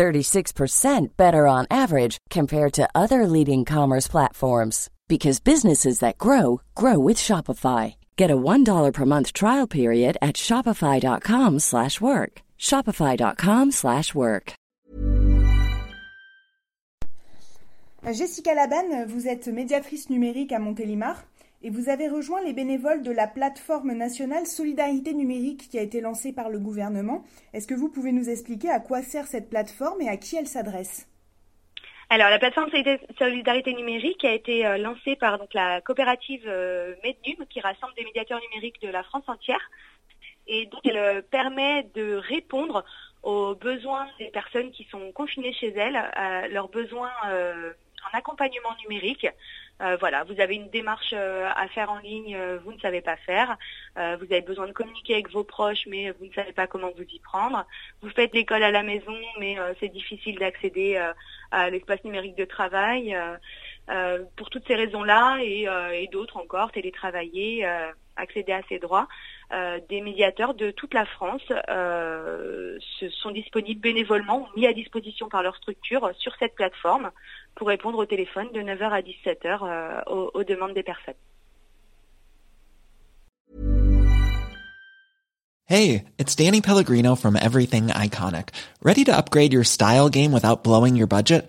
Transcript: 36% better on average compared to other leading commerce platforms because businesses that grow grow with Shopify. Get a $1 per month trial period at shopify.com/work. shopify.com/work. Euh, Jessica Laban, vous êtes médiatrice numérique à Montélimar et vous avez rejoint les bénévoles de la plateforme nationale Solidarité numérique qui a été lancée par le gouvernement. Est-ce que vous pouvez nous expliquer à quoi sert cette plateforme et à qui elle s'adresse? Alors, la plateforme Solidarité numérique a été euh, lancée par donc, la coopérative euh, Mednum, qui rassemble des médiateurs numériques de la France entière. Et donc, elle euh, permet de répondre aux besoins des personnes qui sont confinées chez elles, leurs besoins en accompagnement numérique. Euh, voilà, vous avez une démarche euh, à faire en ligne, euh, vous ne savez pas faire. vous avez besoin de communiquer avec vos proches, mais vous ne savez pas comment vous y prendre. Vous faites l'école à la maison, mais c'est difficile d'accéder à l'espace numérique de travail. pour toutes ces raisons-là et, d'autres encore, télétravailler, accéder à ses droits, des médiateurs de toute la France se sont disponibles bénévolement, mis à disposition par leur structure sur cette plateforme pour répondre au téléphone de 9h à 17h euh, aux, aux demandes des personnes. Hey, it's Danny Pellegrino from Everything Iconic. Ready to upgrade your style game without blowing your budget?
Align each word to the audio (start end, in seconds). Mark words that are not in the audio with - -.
36% 0.00 1.16
better 1.18 1.46
on 1.46 1.66
average 1.70 2.16
compared 2.30 2.72
to 2.72 2.88
other 2.94 3.26
leading 3.26 3.66
commerce 3.66 4.08
platforms 4.08 4.88
because 5.08 5.40
businesses 5.40 5.98
that 5.98 6.16
grow 6.16 6.62
grow 6.74 6.98
with 6.98 7.18
Shopify. 7.18 7.94
Get 8.16 8.30
a 8.30 8.36
$1 8.36 8.92
per 8.94 9.04
month 9.04 9.34
trial 9.34 9.66
period 9.66 10.16
at 10.22 10.36
shopify.com/work. 10.36 12.32
shopify.com/work. 12.58 14.46
Euh, 18.06 18.14
Jessica 18.14 18.54
Laban, 18.54 19.06
vous 19.06 19.28
êtes 19.28 19.48
médiatrice 19.48 20.08
numérique 20.08 20.52
à 20.52 20.58
Montélimar 20.58 21.16
et 21.62 21.70
vous 21.70 21.88
avez 21.88 22.08
rejoint 22.08 22.42
les 22.42 22.52
bénévoles 22.52 23.02
de 23.02 23.10
la 23.10 23.26
plateforme 23.26 23.92
nationale 23.92 24.46
Solidarité 24.46 25.12
numérique 25.12 25.68
qui 25.68 25.78
a 25.78 25.82
été 25.82 26.00
lancée 26.00 26.32
par 26.32 26.48
le 26.48 26.58
gouvernement. 26.58 27.24
Est-ce 27.52 27.66
que 27.66 27.74
vous 27.74 27.90
pouvez 27.90 28.12
nous 28.12 28.30
expliquer 28.30 28.70
à 28.70 28.80
quoi 28.80 29.02
sert 29.02 29.26
cette 29.26 29.50
plateforme 29.50 30.00
et 30.00 30.08
à 30.08 30.16
qui 30.16 30.36
elle 30.36 30.46
s'adresse? 30.46 31.06
Alors, 32.08 32.28
la 32.28 32.38
plateforme 32.40 32.70
Solidarité 33.18 33.72
numérique 33.72 34.24
a 34.24 34.32
été 34.32 34.66
euh, 34.66 34.78
lancée 34.78 35.14
par 35.14 35.38
donc, 35.38 35.54
la 35.54 35.80
coopérative 35.80 36.42
euh, 36.46 36.94
Mednum, 37.04 37.46
qui 37.46 37.60
rassemble 37.60 37.94
des 37.94 38.04
médiateurs 38.04 38.40
numériques 38.40 38.82
de 38.82 38.88
la 38.88 39.04
France 39.04 39.28
entière. 39.28 39.70
Et 40.48 40.66
donc, 40.66 40.80
elle 40.84 40.96
euh, 40.96 41.22
permet 41.22 41.84
de 41.94 42.14
répondre 42.16 42.84
aux 43.22 43.54
besoins 43.54 44.08
des 44.18 44.30
personnes 44.30 44.72
qui 44.72 44.84
sont 44.90 45.12
confinées 45.12 45.52
chez 45.52 45.68
elles, 45.68 46.00
leurs 46.50 46.70
besoins 46.70 47.12
en 48.04 48.16
accompagnement 48.16 48.74
numérique. 48.82 49.26
Euh, 49.82 49.96
voilà, 49.98 50.24
vous 50.24 50.38
avez 50.40 50.56
une 50.56 50.68
démarche 50.68 51.14
euh, 51.14 51.48
à 51.54 51.66
faire 51.68 51.90
en 51.90 51.98
ligne, 51.98 52.36
euh, 52.36 52.58
vous 52.62 52.72
ne 52.72 52.78
savez 52.80 53.00
pas 53.00 53.16
faire. 53.16 53.56
vous 53.96 54.26
avez 54.30 54.42
besoin 54.42 54.66
de 54.66 54.72
communiquer 54.72 55.14
avec 55.14 55.30
vos 55.30 55.44
proches, 55.44 55.86
mais 55.86 56.10
vous 56.12 56.26
ne 56.26 56.32
savez 56.32 56.52
pas 56.52 56.66
comment 56.66 56.90
vous 56.96 57.02
y 57.02 57.18
prendre. 57.20 57.66
Vous 58.02 58.10
faites 58.10 58.34
l'école 58.34 58.62
à 58.62 58.70
la 58.70 58.82
maison, 58.82 59.16
mais 59.38 59.56
c'est 59.78 59.88
difficile 59.88 60.38
d'accéder 60.38 60.96
à 61.50 61.70
l'espace 61.70 62.02
numérique 62.04 62.36
de 62.36 62.44
travail. 62.44 63.16
pour 64.36 64.50
toutes 64.50 64.66
ces 64.66 64.76
raisons-là 64.76 65.38
et, 65.42 66.08
d'autres 66.12 66.36
encore, 66.36 66.72
télétravailler, 66.72 67.66
accéder 68.20 68.52
à 68.52 68.62
ses 68.68 68.78
droits, 68.78 69.08
des 69.88 70.00
médiateurs 70.00 70.54
de 70.54 70.70
toute 70.70 70.94
la 70.94 71.06
France 71.06 71.42
se 71.48 73.08
sont 73.10 73.30
disponibles 73.30 73.80
bénévolement, 73.80 74.48
mis 74.56 74.66
à 74.66 74.72
disposition 74.72 75.28
par 75.28 75.42
leur 75.42 75.56
structure 75.56 76.10
sur 76.18 76.34
cette 76.38 76.54
plateforme 76.54 77.10
pour 77.54 77.68
répondre 77.68 77.98
au 77.98 78.06
téléphone 78.06 78.48
de 78.52 78.60
9h 78.60 78.90
à 78.90 79.00
17h 79.02 79.58
euh, 79.62 80.00
aux, 80.06 80.30
aux 80.34 80.44
demandes 80.44 80.74
des 80.74 80.82
personnes. 80.82 81.14
Hey, 85.66 86.04
it's 86.18 86.34
Danny 86.34 86.60
Pellegrino 86.60 87.14
from 87.14 87.36
Everything 87.36 87.88
Iconic. 87.88 88.48
Ready 88.82 89.04
to 89.04 89.16
upgrade 89.16 89.52
your 89.52 89.62
style 89.62 90.08
game 90.08 90.32
without 90.32 90.64
blowing 90.64 90.96
your 90.96 91.06
budget? 91.06 91.48